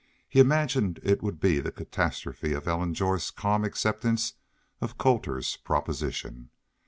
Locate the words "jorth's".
2.95-3.29